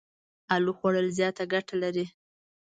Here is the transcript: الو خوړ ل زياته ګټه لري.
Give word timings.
الو 0.53 0.71
خوړ 0.77 0.93
ل 1.05 1.09
زياته 1.17 1.43
ګټه 1.53 1.75
لري. 1.83 2.05